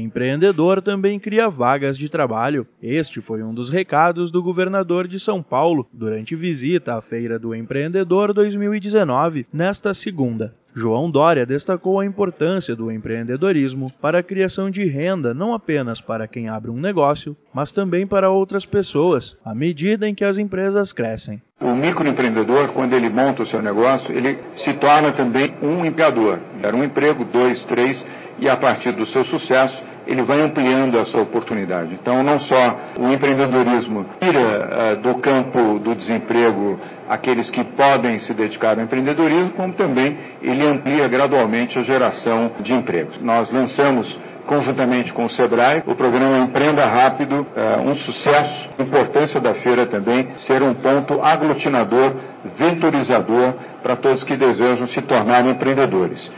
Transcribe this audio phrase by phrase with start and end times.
[0.00, 2.66] Empreendedor também cria vagas de trabalho.
[2.82, 7.54] Este foi um dos recados do governador de São Paulo durante visita à Feira do
[7.54, 10.54] Empreendedor 2019, nesta segunda.
[10.76, 16.26] João Dória destacou a importância do empreendedorismo para a criação de renda não apenas para
[16.26, 20.92] quem abre um negócio, mas também para outras pessoas, à medida em que as empresas
[20.92, 21.40] crescem.
[21.60, 26.40] O microempreendedor, quando ele monta o seu negócio, ele se torna também um empregador.
[26.60, 28.04] Era um emprego, dois, três,
[28.38, 31.94] e a partir do seu sucesso, ele vai ampliando essa oportunidade.
[31.94, 38.32] Então, não só o empreendedorismo tira uh, do campo do desemprego aqueles que podem se
[38.34, 43.20] dedicar ao empreendedorismo, como também ele amplia gradualmente a geração de empregos.
[43.20, 49.40] Nós lançamos conjuntamente com o SEBRAE, o programa Empreenda Rápido, uh, um sucesso, a importância
[49.40, 52.14] da feira também ser um ponto aglutinador,
[52.56, 56.30] venturizador para todos que desejam se tornar empreendedores.